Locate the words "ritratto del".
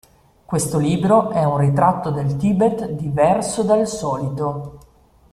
1.59-2.35